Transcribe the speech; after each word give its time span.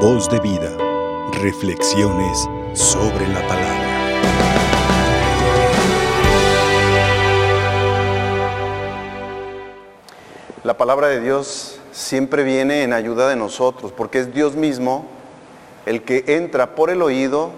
Voz 0.00 0.28
de 0.28 0.38
vida. 0.40 0.76
Reflexiones 1.40 2.46
sobre 2.74 3.26
la 3.28 3.40
palabra. 3.48 3.86
La 10.64 10.76
palabra 10.76 11.08
de 11.08 11.20
Dios 11.20 11.80
siempre 11.92 12.42
viene 12.42 12.82
en 12.82 12.92
ayuda 12.92 13.30
de 13.30 13.36
nosotros, 13.36 13.90
porque 13.90 14.18
es 14.18 14.34
Dios 14.34 14.54
mismo 14.54 15.06
el 15.86 16.02
que 16.02 16.24
entra 16.26 16.74
por 16.74 16.90
el 16.90 17.00
oído 17.00 17.50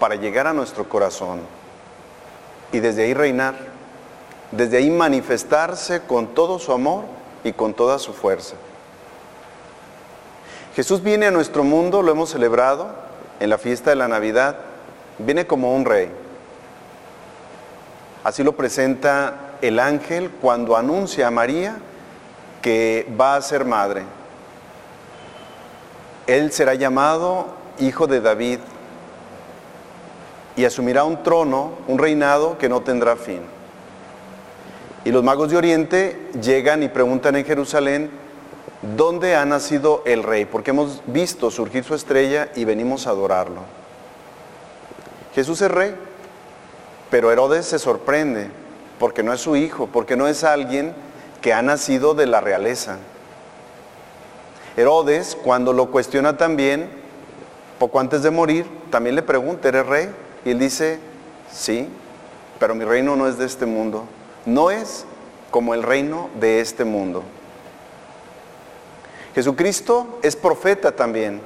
para 0.00 0.16
llegar 0.16 0.48
a 0.48 0.52
nuestro 0.52 0.88
corazón 0.88 1.38
y 2.72 2.80
desde 2.80 3.04
ahí 3.04 3.14
reinar, 3.14 3.54
desde 4.50 4.78
ahí 4.78 4.90
manifestarse 4.90 6.02
con 6.02 6.34
todo 6.34 6.58
su 6.58 6.72
amor 6.72 7.04
y 7.44 7.52
con 7.52 7.74
toda 7.74 8.00
su 8.00 8.12
fuerza. 8.12 8.56
Jesús 10.74 11.04
viene 11.04 11.26
a 11.26 11.30
nuestro 11.30 11.62
mundo, 11.62 12.02
lo 12.02 12.10
hemos 12.10 12.30
celebrado 12.30 12.88
en 13.38 13.48
la 13.48 13.58
fiesta 13.58 13.90
de 13.90 13.96
la 13.96 14.08
Navidad, 14.08 14.56
viene 15.18 15.46
como 15.46 15.74
un 15.74 15.84
rey. 15.84 16.10
Así 18.24 18.42
lo 18.42 18.56
presenta 18.56 19.56
el 19.62 19.78
ángel 19.78 20.30
cuando 20.40 20.76
anuncia 20.76 21.28
a 21.28 21.30
María 21.30 21.76
que 22.60 23.06
va 23.20 23.36
a 23.36 23.42
ser 23.42 23.64
madre. 23.64 24.02
Él 26.26 26.50
será 26.50 26.74
llamado 26.74 27.46
Hijo 27.78 28.08
de 28.08 28.20
David 28.20 28.58
y 30.56 30.64
asumirá 30.64 31.04
un 31.04 31.22
trono, 31.22 31.74
un 31.86 31.98
reinado 31.98 32.58
que 32.58 32.68
no 32.68 32.80
tendrá 32.80 33.14
fin. 33.14 33.42
Y 35.04 35.12
los 35.12 35.22
magos 35.22 35.50
de 35.50 35.56
Oriente 35.56 36.30
llegan 36.40 36.82
y 36.82 36.88
preguntan 36.88 37.36
en 37.36 37.44
Jerusalén, 37.44 38.23
¿dónde 38.96 39.36
ha 39.36 39.44
nacido 39.44 40.02
el 40.04 40.22
rey? 40.22 40.44
Porque 40.44 40.70
hemos 40.70 41.02
visto 41.06 41.50
surgir 41.50 41.84
su 41.84 41.94
estrella 41.94 42.50
y 42.54 42.64
venimos 42.64 43.06
a 43.06 43.10
adorarlo. 43.10 43.62
Jesús 45.34 45.60
es 45.62 45.70
rey, 45.70 45.94
pero 47.10 47.32
Herodes 47.32 47.66
se 47.66 47.78
sorprende 47.78 48.50
porque 48.98 49.22
no 49.22 49.32
es 49.32 49.40
su 49.40 49.56
hijo, 49.56 49.88
porque 49.92 50.16
no 50.16 50.28
es 50.28 50.44
alguien 50.44 50.94
que 51.40 51.52
ha 51.52 51.62
nacido 51.62 52.14
de 52.14 52.26
la 52.26 52.40
realeza. 52.40 52.98
Herodes, 54.76 55.36
cuando 55.42 55.72
lo 55.72 55.90
cuestiona 55.90 56.36
también, 56.36 56.88
poco 57.78 58.00
antes 58.00 58.22
de 58.22 58.30
morir, 58.30 58.66
también 58.90 59.16
le 59.16 59.22
pregunta, 59.22 59.68
¿eres 59.68 59.86
rey? 59.86 60.08
Y 60.44 60.50
él 60.50 60.58
dice, 60.58 60.98
sí, 61.52 61.88
pero 62.58 62.74
mi 62.74 62.84
reino 62.84 63.16
no 63.16 63.28
es 63.28 63.38
de 63.38 63.46
este 63.46 63.66
mundo. 63.66 64.04
No 64.46 64.70
es 64.70 65.04
como 65.50 65.74
el 65.74 65.82
reino 65.82 66.30
de 66.40 66.60
este 66.60 66.84
mundo. 66.84 67.22
Jesucristo 69.34 70.18
es 70.22 70.36
profeta 70.36 70.92
también. 70.92 71.40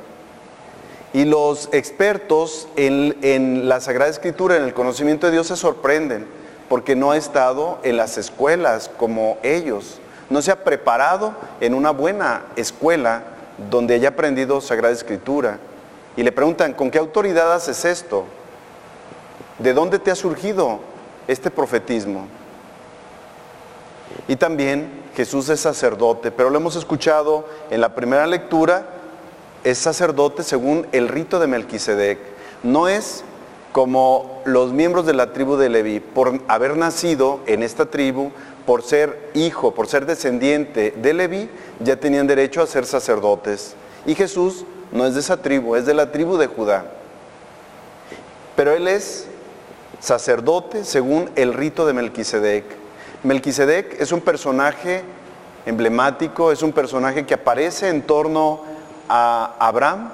Y 1.12 1.24
los 1.24 1.70
expertos 1.72 2.68
en, 2.76 3.16
en, 3.22 3.68
la 3.68 3.80
Sagrada 3.80 4.10
Escritura, 4.10 4.56
en 4.56 4.64
el 4.64 4.74
conocimiento 4.74 5.26
de 5.26 5.32
Dios, 5.32 5.46
se 5.46 5.56
sorprenden 5.56 6.26
porque 6.68 6.94
no 6.94 7.12
ha 7.12 7.16
estado 7.16 7.78
en 7.82 7.96
las 7.96 8.18
escuelas 8.18 8.90
como 8.98 9.38
ellos. 9.42 10.00
No 10.28 10.42
se 10.42 10.50
ha 10.50 10.64
preparado 10.64 11.34
en 11.60 11.72
una 11.72 11.90
buena 11.90 12.42
escuela 12.56 13.22
donde 13.70 13.94
haya 13.94 14.10
aprendido 14.10 14.60
Sagrada 14.60 14.92
Escritura. 14.92 15.58
Y 16.16 16.22
le 16.22 16.32
preguntan, 16.32 16.74
¿con 16.74 16.90
qué 16.90 16.98
autoridad 16.98 17.52
haces 17.54 17.84
esto? 17.84 18.24
¿De 19.58 19.72
dónde 19.72 19.98
te 19.98 20.10
ha 20.10 20.14
surgido 20.14 20.80
este 21.26 21.50
profetismo? 21.50 22.26
Y 24.26 24.36
también 24.36 24.88
Jesús 25.14 25.48
es 25.48 25.60
sacerdote, 25.60 26.30
pero 26.30 26.50
lo 26.50 26.58
hemos 26.58 26.76
escuchado 26.76 27.44
en 27.70 27.80
la 27.80 27.94
primera 27.94 28.26
lectura, 28.26 28.86
es 29.64 29.78
sacerdote 29.78 30.42
según 30.42 30.86
el 30.92 31.08
rito 31.08 31.38
de 31.38 31.46
Melquisedec. 31.46 32.18
No 32.62 32.88
es 32.88 33.24
como 33.72 34.42
los 34.44 34.72
miembros 34.72 35.06
de 35.06 35.14
la 35.14 35.32
tribu 35.32 35.56
de 35.56 35.68
Leví, 35.68 36.00
por 36.00 36.40
haber 36.48 36.76
nacido 36.76 37.40
en 37.46 37.62
esta 37.62 37.86
tribu, 37.86 38.30
por 38.66 38.82
ser 38.82 39.30
hijo, 39.34 39.74
por 39.74 39.88
ser 39.88 40.06
descendiente 40.06 40.92
de 40.96 41.14
Leví, 41.14 41.50
ya 41.80 41.96
tenían 41.96 42.26
derecho 42.26 42.62
a 42.62 42.66
ser 42.66 42.86
sacerdotes. 42.86 43.74
Y 44.06 44.14
Jesús 44.14 44.64
no 44.92 45.06
es 45.06 45.14
de 45.14 45.20
esa 45.20 45.36
tribu, 45.36 45.76
es 45.76 45.86
de 45.86 45.94
la 45.94 46.12
tribu 46.12 46.36
de 46.36 46.46
Judá. 46.46 46.86
Pero 48.56 48.72
él 48.72 48.88
es 48.88 49.26
sacerdote 50.00 50.84
según 50.84 51.30
el 51.36 51.54
rito 51.54 51.86
de 51.86 51.92
Melquisedec. 51.92 52.64
Melquisedec 53.22 54.00
es 54.00 54.12
un 54.12 54.20
personaje 54.20 55.02
emblemático, 55.66 56.52
es 56.52 56.62
un 56.62 56.72
personaje 56.72 57.26
que 57.26 57.34
aparece 57.34 57.88
en 57.88 58.02
torno 58.02 58.62
a 59.08 59.56
Abraham, 59.58 60.10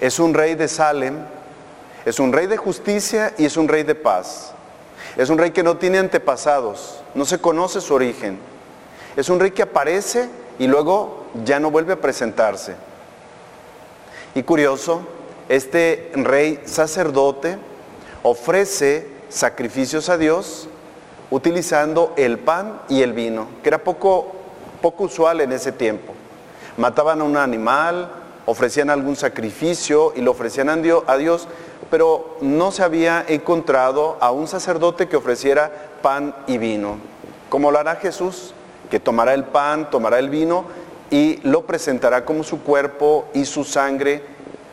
es 0.00 0.18
un 0.18 0.34
rey 0.34 0.54
de 0.54 0.68
Salem, 0.68 1.16
es 2.04 2.18
un 2.20 2.32
rey 2.32 2.46
de 2.46 2.56
justicia 2.56 3.34
y 3.38 3.46
es 3.46 3.56
un 3.56 3.68
rey 3.68 3.82
de 3.82 3.94
paz. 3.94 4.52
Es 5.16 5.30
un 5.30 5.38
rey 5.38 5.50
que 5.50 5.62
no 5.62 5.78
tiene 5.78 5.98
antepasados, 5.98 7.00
no 7.14 7.24
se 7.24 7.40
conoce 7.40 7.80
su 7.80 7.94
origen. 7.94 8.38
Es 9.16 9.28
un 9.28 9.40
rey 9.40 9.50
que 9.50 9.62
aparece 9.62 10.28
y 10.58 10.66
luego 10.66 11.24
ya 11.44 11.58
no 11.58 11.70
vuelve 11.70 11.94
a 11.94 12.00
presentarse. 12.00 12.76
Y 14.34 14.42
curioso, 14.42 15.02
este 15.48 16.12
rey 16.14 16.60
sacerdote 16.66 17.58
ofrece 18.22 19.08
sacrificios 19.28 20.08
a 20.08 20.18
Dios 20.18 20.68
utilizando 21.30 22.12
el 22.16 22.38
pan 22.38 22.80
y 22.88 23.02
el 23.02 23.12
vino, 23.12 23.48
que 23.62 23.68
era 23.68 23.78
poco, 23.78 24.32
poco 24.80 25.04
usual 25.04 25.40
en 25.40 25.52
ese 25.52 25.72
tiempo. 25.72 26.14
Mataban 26.76 27.20
a 27.20 27.24
un 27.24 27.36
animal, 27.36 28.10
ofrecían 28.46 28.88
algún 28.90 29.16
sacrificio 29.16 30.12
y 30.16 30.22
lo 30.22 30.30
ofrecían 30.30 30.68
a 30.70 31.16
Dios, 31.16 31.48
pero 31.90 32.36
no 32.40 32.70
se 32.70 32.82
había 32.82 33.24
encontrado 33.28 34.16
a 34.20 34.30
un 34.30 34.46
sacerdote 34.48 35.08
que 35.08 35.16
ofreciera 35.16 35.70
pan 36.02 36.34
y 36.46 36.58
vino. 36.58 36.96
Como 37.48 37.70
lo 37.70 37.78
hará 37.78 37.96
Jesús, 37.96 38.54
que 38.90 39.00
tomará 39.00 39.34
el 39.34 39.44
pan, 39.44 39.90
tomará 39.90 40.18
el 40.18 40.30
vino 40.30 40.64
y 41.10 41.40
lo 41.42 41.66
presentará 41.66 42.24
como 42.24 42.42
su 42.42 42.62
cuerpo 42.62 43.26
y 43.34 43.44
su 43.44 43.64
sangre 43.64 44.22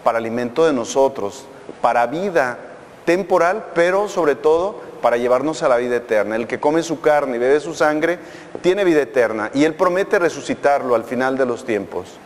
para 0.03 0.17
alimento 0.17 0.66
de 0.66 0.73
nosotros, 0.73 1.45
para 1.81 2.05
vida 2.07 2.57
temporal, 3.05 3.67
pero 3.73 4.07
sobre 4.07 4.35
todo 4.35 4.81
para 5.05 5.17
llevarnos 5.17 5.61
a 5.61 5.69
la 5.69 5.77
vida 5.77 5.97
eterna. 5.97 6.35
El 6.35 6.47
que 6.47 6.59
come 6.59 6.81
su 6.81 6.99
carne 6.99 7.35
y 7.35 7.39
bebe 7.39 7.59
su 7.59 7.75
sangre 7.75 8.17
tiene 8.61 8.83
vida 8.83 9.03
eterna 9.03 9.51
y 9.53 9.63
Él 9.63 9.75
promete 9.75 10.17
resucitarlo 10.17 10.95
al 10.95 11.03
final 11.03 11.38
de 11.38 11.45
los 11.45 11.63
tiempos. 11.63 12.17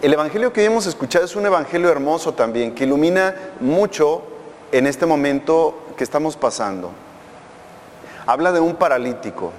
El 0.00 0.14
Evangelio 0.14 0.54
que 0.54 0.62
hoy 0.62 0.68
hemos 0.68 0.86
escuchado 0.86 1.26
es 1.26 1.36
un 1.36 1.44
Evangelio 1.44 1.90
hermoso 1.90 2.32
también, 2.32 2.74
que 2.74 2.84
ilumina 2.84 3.34
mucho 3.60 4.22
en 4.72 4.86
este 4.86 5.04
momento 5.04 5.88
que 5.98 6.04
estamos 6.04 6.34
pasando. 6.34 6.92
Habla 8.24 8.50
de 8.50 8.60
un 8.60 8.76
paralítico, 8.76 9.52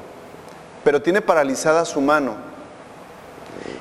pero 0.84 1.03
tiene 1.03 1.22
paralizada 1.22 1.86
su 1.86 2.01
mano. 2.01 2.34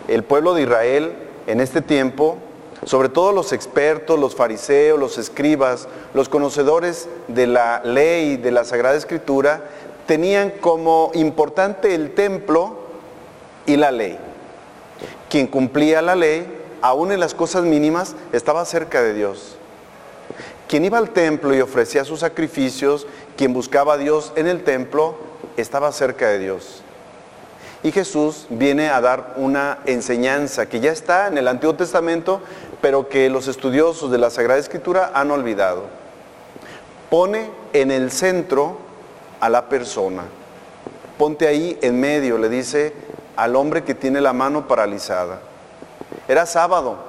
El 0.08 0.24
pueblo 0.24 0.52
de 0.52 0.60
Israel 0.64 1.14
en 1.46 1.62
este 1.62 1.80
tiempo 1.80 2.36
sobre 2.84 3.08
todo 3.08 3.32
los 3.32 3.52
expertos, 3.52 4.18
los 4.18 4.34
fariseos, 4.34 4.98
los 4.98 5.18
escribas, 5.18 5.88
los 6.14 6.28
conocedores 6.28 7.08
de 7.26 7.46
la 7.46 7.82
ley, 7.84 8.36
de 8.36 8.50
la 8.50 8.64
Sagrada 8.64 8.96
Escritura, 8.96 9.62
tenían 10.06 10.50
como 10.60 11.10
importante 11.14 11.94
el 11.94 12.14
templo 12.14 12.78
y 13.66 13.76
la 13.76 13.90
ley. 13.90 14.18
Quien 15.28 15.46
cumplía 15.46 16.00
la 16.02 16.14
ley, 16.14 16.46
aún 16.80 17.12
en 17.12 17.20
las 17.20 17.34
cosas 17.34 17.64
mínimas, 17.64 18.14
estaba 18.32 18.64
cerca 18.64 19.02
de 19.02 19.12
Dios. 19.12 19.56
Quien 20.68 20.84
iba 20.84 20.98
al 20.98 21.10
templo 21.10 21.54
y 21.54 21.60
ofrecía 21.60 22.04
sus 22.04 22.20
sacrificios, 22.20 23.06
quien 23.36 23.52
buscaba 23.52 23.94
a 23.94 23.98
Dios 23.98 24.32
en 24.36 24.46
el 24.46 24.64
templo, 24.64 25.16
estaba 25.56 25.92
cerca 25.92 26.28
de 26.28 26.38
Dios. 26.38 26.82
Y 27.82 27.92
Jesús 27.92 28.46
viene 28.50 28.88
a 28.88 29.00
dar 29.00 29.34
una 29.36 29.78
enseñanza 29.86 30.68
que 30.68 30.80
ya 30.80 30.90
está 30.90 31.28
en 31.28 31.38
el 31.38 31.46
Antiguo 31.46 31.76
Testamento, 31.76 32.40
pero 32.80 33.08
que 33.08 33.28
los 33.28 33.48
estudiosos 33.48 34.10
de 34.10 34.18
la 34.18 34.30
Sagrada 34.30 34.60
Escritura 34.60 35.10
han 35.14 35.30
olvidado. 35.30 35.84
Pone 37.10 37.50
en 37.72 37.90
el 37.90 38.10
centro 38.10 38.76
a 39.40 39.48
la 39.48 39.68
persona. 39.68 40.22
Ponte 41.16 41.46
ahí 41.46 41.78
en 41.82 41.98
medio, 41.98 42.38
le 42.38 42.48
dice 42.48 42.92
al 43.36 43.56
hombre 43.56 43.84
que 43.84 43.94
tiene 43.94 44.20
la 44.20 44.32
mano 44.32 44.68
paralizada. 44.68 45.40
Era 46.28 46.46
sábado. 46.46 47.08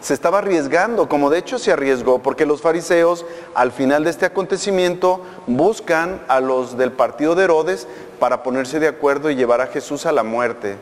Se 0.00 0.14
estaba 0.14 0.38
arriesgando, 0.38 1.08
como 1.08 1.30
de 1.30 1.38
hecho 1.38 1.58
se 1.58 1.72
arriesgó, 1.72 2.20
porque 2.20 2.46
los 2.46 2.60
fariseos 2.60 3.26
al 3.54 3.72
final 3.72 4.04
de 4.04 4.10
este 4.10 4.26
acontecimiento 4.26 5.20
buscan 5.48 6.22
a 6.28 6.40
los 6.40 6.78
del 6.78 6.92
partido 6.92 7.34
de 7.34 7.44
Herodes 7.44 7.88
para 8.20 8.44
ponerse 8.44 8.78
de 8.78 8.86
acuerdo 8.86 9.28
y 9.28 9.34
llevar 9.34 9.60
a 9.60 9.66
Jesús 9.66 10.06
a 10.06 10.12
la 10.12 10.22
muerte, 10.22 10.76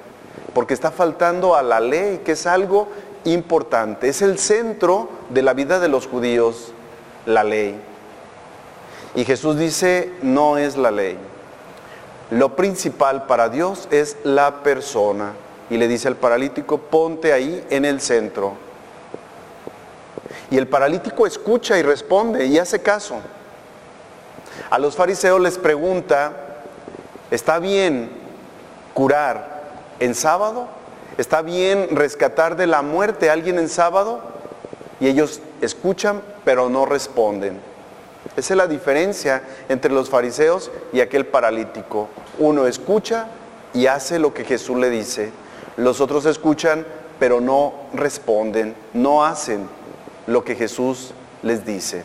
porque 0.52 0.74
está 0.74 0.90
faltando 0.90 1.54
a 1.54 1.62
la 1.62 1.80
ley, 1.80 2.20
que 2.24 2.32
es 2.32 2.46
algo 2.46 2.88
importante, 3.24 4.08
es 4.08 4.22
el 4.22 4.38
centro 4.38 5.08
de 5.28 5.42
la 5.42 5.54
vida 5.54 5.78
de 5.78 5.88
los 5.88 6.06
judíos, 6.06 6.72
la 7.26 7.44
ley. 7.44 7.80
Y 9.14 9.24
Jesús 9.24 9.58
dice, 9.58 10.12
no 10.22 10.56
es 10.58 10.76
la 10.76 10.90
ley. 10.90 11.18
Lo 12.30 12.54
principal 12.54 13.26
para 13.26 13.48
Dios 13.48 13.88
es 13.90 14.16
la 14.24 14.62
persona. 14.62 15.32
y 15.68 15.76
le 15.76 15.86
dice 15.86 16.08
al 16.08 16.16
paralítico, 16.16 16.78
ponte 16.78 17.32
ahí 17.32 17.64
en 17.70 17.84
el 17.84 18.00
centro. 18.00 18.54
Y 20.50 20.58
el 20.58 20.66
paralítico 20.66 21.28
escucha 21.28 21.78
y 21.78 21.82
responde 21.82 22.46
y 22.46 22.58
hace 22.58 22.82
caso. 22.82 23.20
A 24.68 24.78
los 24.80 24.96
fariseos 24.96 25.40
les 25.40 25.58
pregunta, 25.58 26.32
¿está 27.30 27.60
bien 27.60 28.10
curar 28.94 29.62
en 30.00 30.14
sábado? 30.14 30.66
¿Está 31.20 31.42
bien 31.42 31.88
rescatar 31.90 32.56
de 32.56 32.66
la 32.66 32.80
muerte 32.80 33.28
a 33.28 33.34
alguien 33.34 33.58
en 33.58 33.68
sábado? 33.68 34.22
Y 35.00 35.06
ellos 35.06 35.42
escuchan 35.60 36.22
pero 36.46 36.70
no 36.70 36.86
responden. 36.86 37.60
Esa 38.38 38.54
es 38.54 38.56
la 38.56 38.66
diferencia 38.66 39.42
entre 39.68 39.92
los 39.92 40.08
fariseos 40.08 40.70
y 40.94 41.02
aquel 41.02 41.26
paralítico. 41.26 42.08
Uno 42.38 42.66
escucha 42.66 43.26
y 43.74 43.84
hace 43.84 44.18
lo 44.18 44.32
que 44.32 44.46
Jesús 44.46 44.78
le 44.78 44.88
dice. 44.88 45.30
Los 45.76 46.00
otros 46.00 46.24
escuchan 46.24 46.86
pero 47.18 47.42
no 47.42 47.74
responden, 47.92 48.74
no 48.94 49.22
hacen 49.22 49.68
lo 50.26 50.42
que 50.42 50.54
Jesús 50.56 51.12
les 51.42 51.66
dice. 51.66 52.02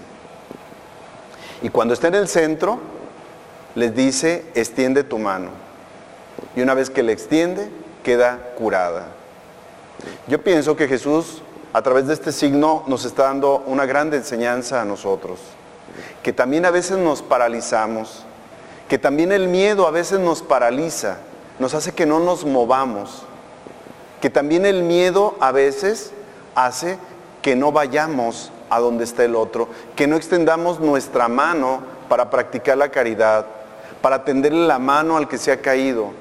Y 1.61 1.69
cuando 1.69 1.93
está 1.93 2.09
en 2.09 2.15
el 2.15 2.27
centro, 2.27 2.79
les 3.75 3.95
dice, 3.95 4.43
extiende 4.55 5.05
tu 5.05 5.19
mano. 5.19 5.51
Y 6.57 6.61
una 6.61 6.73
vez 6.73 6.89
que 6.89 7.01
le 7.01 7.13
extiende, 7.13 7.69
queda 8.05 8.51
curada. 8.55 9.07
Yo 10.27 10.41
pienso 10.41 10.75
que 10.75 10.87
Jesús, 10.87 11.41
a 11.73 11.81
través 11.81 12.05
de 12.05 12.13
este 12.13 12.31
signo, 12.31 12.83
nos 12.85 13.03
está 13.03 13.23
dando 13.23 13.63
una 13.65 13.87
grande 13.87 14.17
enseñanza 14.17 14.79
a 14.79 14.85
nosotros. 14.85 15.39
Que 16.21 16.31
también 16.31 16.65
a 16.65 16.71
veces 16.71 16.99
nos 16.99 17.23
paralizamos, 17.23 18.23
que 18.87 18.99
también 18.99 19.31
el 19.31 19.47
miedo 19.47 19.87
a 19.87 19.91
veces 19.91 20.19
nos 20.19 20.43
paraliza, 20.43 21.17
nos 21.57 21.73
hace 21.73 21.93
que 21.93 22.05
no 22.05 22.19
nos 22.19 22.45
movamos, 22.45 23.23
que 24.21 24.29
también 24.29 24.67
el 24.67 24.83
miedo 24.83 25.35
a 25.39 25.51
veces 25.51 26.11
hace 26.53 26.99
que 27.41 27.55
no 27.55 27.71
vayamos 27.71 28.51
a 28.69 28.79
donde 28.79 29.03
está 29.03 29.23
el 29.23 29.35
otro, 29.35 29.67
que 29.95 30.05
no 30.05 30.15
extendamos 30.15 30.79
nuestra 30.79 31.27
mano 31.27 31.81
para 32.07 32.29
practicar 32.29 32.77
la 32.77 32.89
caridad, 32.89 33.47
para 34.01 34.23
tenderle 34.23 34.67
la 34.67 34.77
mano 34.77 35.17
al 35.17 35.27
que 35.27 35.39
se 35.39 35.51
ha 35.51 35.61
caído, 35.61 36.11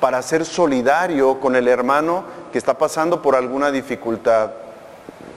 para 0.00 0.22
ser 0.22 0.44
solidario 0.44 1.38
con 1.38 1.54
el 1.54 1.68
hermano 1.68 2.24
que 2.52 2.58
está 2.58 2.78
pasando 2.78 3.22
por 3.22 3.36
alguna 3.36 3.70
dificultad. 3.70 4.50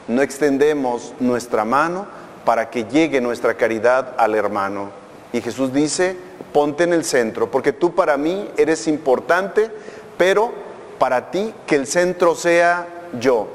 No 0.07 0.21
extendemos 0.21 1.13
nuestra 1.19 1.65
mano 1.65 2.05
para 2.45 2.69
que 2.69 2.85
llegue 2.85 3.21
nuestra 3.21 3.55
caridad 3.55 4.13
al 4.17 4.35
hermano. 4.35 4.89
Y 5.31 5.41
Jesús 5.41 5.73
dice, 5.73 6.17
ponte 6.51 6.83
en 6.83 6.93
el 6.93 7.03
centro, 7.03 7.49
porque 7.51 7.73
tú 7.73 7.93
para 7.93 8.17
mí 8.17 8.49
eres 8.57 8.87
importante, 8.87 9.71
pero 10.17 10.51
para 10.97 11.31
ti 11.31 11.53
que 11.65 11.75
el 11.75 11.87
centro 11.87 12.35
sea 12.35 12.87
yo, 13.19 13.47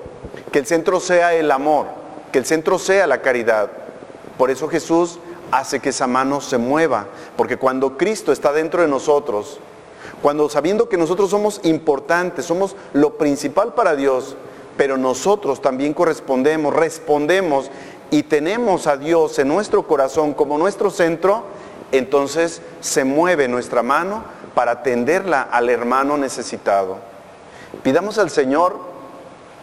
que 0.53 0.59
el 0.59 0.67
centro 0.67 1.01
sea 1.01 1.35
el 1.35 1.51
amor, 1.51 1.87
que 2.33 2.39
el 2.39 2.45
centro 2.45 2.79
sea 2.79 3.07
la 3.07 3.23
caridad. 3.23 3.71
Por 4.37 4.51
eso 4.51 4.69
Jesús 4.69 5.19
hace 5.51 5.81
que 5.81 5.91
esa 5.91 6.07
mano 6.07 6.41
se 6.41 6.59
mueva, 6.59 7.07
porque 7.37 7.57
cuando 7.57 7.97
Cristo 7.97 8.33
está 8.33 8.53
dentro 8.53 8.83
de 8.83 8.89
nosotros, 8.89 9.61
cuando 10.23 10.49
sabiendo 10.49 10.89
que 10.89 10.97
nosotros 10.97 11.31
somos 11.31 11.61
importantes, 11.63 12.45
somos 12.45 12.75
lo 12.93 13.15
principal 13.15 13.75
para 13.75 13.95
Dios, 13.95 14.37
pero 14.77 14.97
nosotros 14.97 15.61
también 15.63 15.95
correspondemos, 15.95 16.75
respondemos 16.75 17.71
y 18.11 18.23
tenemos 18.25 18.87
a 18.87 18.97
Dios 18.97 19.39
en 19.39 19.49
nuestro 19.49 19.87
corazón 19.87 20.35
como 20.35 20.59
nuestro 20.59 20.91
centro, 20.91 21.45
entonces 21.93 22.63
se 22.81 23.05
mueve 23.05 23.49
nuestra 23.49 23.83
mano 23.83 24.25
para 24.55 24.83
tenderla 24.83 25.43
al 25.43 25.69
hermano 25.69 26.17
necesitado. 26.17 26.99
Pidamos 27.83 28.19
al 28.19 28.31
Señor 28.31 28.79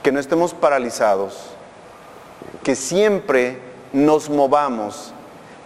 que 0.03 0.11
no 0.11 0.19
estemos 0.19 0.53
paralizados, 0.53 1.47
que 2.63 2.75
siempre 2.75 3.59
nos 3.93 4.29
movamos, 4.29 5.13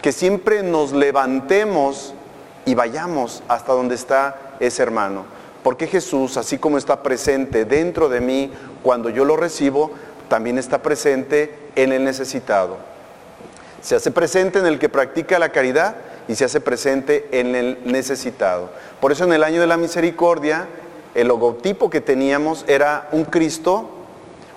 que 0.02 0.12
siempre 0.12 0.62
nos 0.62 0.92
levantemos 0.92 2.14
y 2.64 2.74
vayamos 2.74 3.42
hasta 3.48 3.72
donde 3.72 3.94
está 3.94 4.49
ese 4.60 4.82
hermano. 4.82 5.24
Porque 5.62 5.86
Jesús, 5.86 6.36
así 6.36 6.58
como 6.58 6.78
está 6.78 7.02
presente 7.02 7.64
dentro 7.64 8.08
de 8.08 8.20
mí 8.20 8.50
cuando 8.82 9.10
yo 9.10 9.24
lo 9.24 9.36
recibo, 9.36 9.90
también 10.28 10.58
está 10.58 10.80
presente 10.82 11.54
en 11.74 11.92
el 11.92 12.04
necesitado. 12.04 12.78
Se 13.82 13.96
hace 13.96 14.10
presente 14.10 14.58
en 14.58 14.66
el 14.66 14.78
que 14.78 14.88
practica 14.88 15.38
la 15.38 15.50
caridad 15.50 15.96
y 16.28 16.34
se 16.34 16.44
hace 16.44 16.60
presente 16.60 17.28
en 17.32 17.54
el 17.54 17.78
necesitado. 17.84 18.70
Por 19.00 19.12
eso 19.12 19.24
en 19.24 19.32
el 19.32 19.42
año 19.42 19.60
de 19.60 19.66
la 19.66 19.76
misericordia, 19.76 20.68
el 21.14 21.28
logotipo 21.28 21.90
que 21.90 22.00
teníamos 22.00 22.64
era 22.68 23.08
un 23.12 23.24
Cristo, 23.24 23.88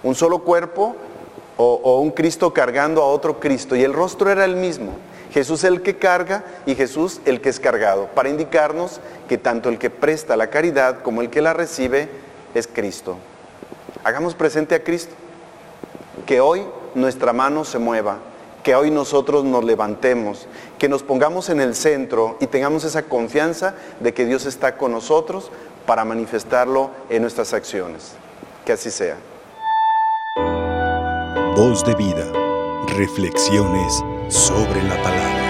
un 0.03 0.15
solo 0.15 0.39
cuerpo, 0.39 0.95
o, 1.57 1.79
o 1.83 1.99
un 1.99 2.11
Cristo 2.11 2.53
cargando 2.53 3.01
a 3.01 3.07
otro 3.07 3.39
Cristo, 3.39 3.75
y 3.75 3.83
el 3.83 3.93
rostro 3.93 4.29
era 4.29 4.45
el 4.45 4.55
mismo. 4.55 4.93
Jesús 5.33 5.63
el 5.63 5.81
que 5.81 5.97
carga 5.97 6.43
y 6.67 6.75
Jesús 6.75 7.19
el 7.25 7.41
que 7.41 7.49
es 7.49 7.59
cargado, 7.59 8.07
para 8.13 8.29
indicarnos 8.29 9.01
que 9.27 9.39
tanto 9.39 9.69
el 9.69 9.79
que 9.79 9.89
presta 9.89 10.37
la 10.37 10.51
caridad 10.51 11.01
como 11.01 11.21
el 11.21 11.31
que 11.31 11.41
la 11.41 11.53
recibe 11.53 12.07
es 12.53 12.67
Cristo. 12.67 13.17
Hagamos 14.03 14.35
presente 14.35 14.75
a 14.75 14.83
Cristo, 14.83 15.15
que 16.27 16.39
hoy 16.39 16.63
nuestra 16.93 17.33
mano 17.33 17.65
se 17.65 17.79
mueva, 17.79 18.19
que 18.61 18.75
hoy 18.75 18.91
nosotros 18.91 19.43
nos 19.43 19.63
levantemos, 19.63 20.47
que 20.77 20.87
nos 20.87 21.01
pongamos 21.01 21.49
en 21.49 21.61
el 21.61 21.73
centro 21.73 22.37
y 22.39 22.45
tengamos 22.45 22.83
esa 22.83 23.01
confianza 23.01 23.73
de 24.01 24.13
que 24.13 24.25
Dios 24.25 24.45
está 24.45 24.77
con 24.77 24.91
nosotros 24.91 25.51
para 25.87 26.05
manifestarlo 26.05 26.91
en 27.09 27.23
nuestras 27.23 27.53
acciones. 27.53 28.11
Que 28.65 28.73
así 28.73 28.91
sea. 28.91 29.17
Voz 31.55 31.83
de 31.83 31.95
vida. 31.95 32.31
Reflexiones 32.97 34.03
sobre 34.33 34.81
la 34.81 34.99
palabra. 35.03 35.42